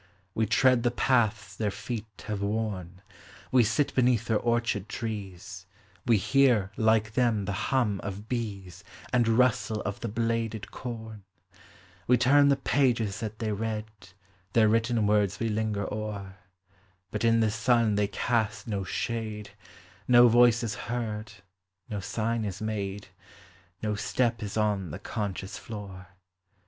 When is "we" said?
0.33-0.47, 3.51-3.63, 6.07-6.17, 12.07-12.17, 15.39-15.49